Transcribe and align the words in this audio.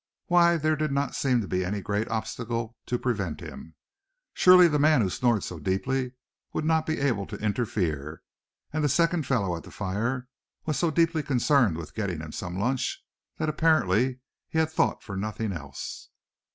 Why, 0.25 0.57
there 0.57 0.75
did 0.75 0.91
not 0.91 1.13
seem 1.13 1.41
to 1.41 1.47
be 1.47 1.63
any 1.63 1.79
great 1.79 2.07
obstacle 2.09 2.75
to 2.87 2.97
prevent 2.97 3.39
him. 3.39 3.75
Surely 4.33 4.67
the 4.67 4.79
man 4.79 5.01
who 5.01 5.11
snored 5.11 5.43
so 5.43 5.59
deeply 5.59 6.13
would 6.53 6.65
not 6.65 6.87
be 6.87 6.99
able 6.99 7.27
to 7.27 7.37
interfere; 7.37 8.23
and 8.73 8.83
the 8.83 8.89
second 8.89 9.27
fellow 9.27 9.55
at 9.55 9.61
the 9.61 9.69
fire 9.69 10.27
was 10.65 10.79
so 10.79 10.89
deeply 10.89 11.21
concerned 11.21 11.77
with 11.77 11.93
getting 11.93 12.19
himself 12.19 12.53
some 12.53 12.59
lunch 12.59 13.05
that 13.37 13.47
apparently 13.47 14.21
he 14.49 14.57
had 14.57 14.71
thought 14.71 15.03
for 15.03 15.15
nothing 15.15 15.51
else. 15.53 16.09